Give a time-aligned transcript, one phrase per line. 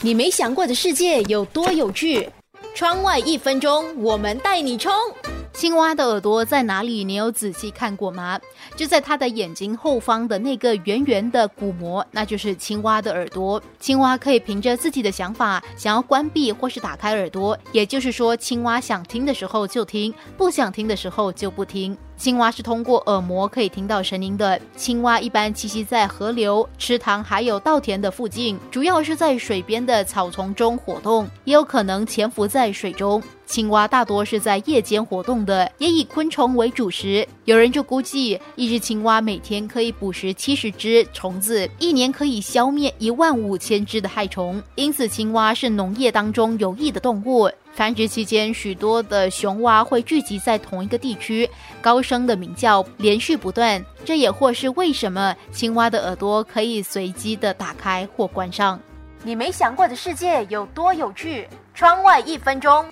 [0.00, 2.28] 你没想过的世界有多有趣？
[2.72, 4.92] 窗外一分钟，我们带你冲！
[5.52, 7.02] 青蛙的耳朵在哪里？
[7.02, 8.38] 你有仔细看过吗？
[8.76, 13.60] 就在它的眼睛后方的那个圆圆的鼓膜，那就是青蛙的耳朵。
[13.80, 21.98] 青蛙可以凭着自己的想法，想要关闭或是打开耳朵，也就是说，青蛙想听的时候就听，不想听的时候就不听。
[22.18, 24.60] 青蛙是通过耳膜可以听到声音的。
[24.74, 33.22] 青蛙一般栖息在河流、池塘还有稻田的附近，主要是在水边的草丛中活动，也有可能潜伏在水中。
[33.46, 37.26] 青蛙大多是在夜间活动的，也以昆虫为主食。
[37.48, 44.62] 有人就估计，一只青蛙每天可以捕食七十只虫子，一年可以消灭一万五千只的害虫。
[44.74, 47.50] 因此，青蛙是农业当中有益的动物。
[47.72, 51.48] 繁殖期间，许多的雄蛙会聚集在同一个地区，
[51.80, 53.82] 高声的鸣叫，连续不断。
[54.04, 58.78] 这也或是为什么青蛙的耳朵可以随机的打开或关上。
[59.22, 61.48] 你没想过的世界有多有趣？
[61.72, 62.84] 窗外一分钟。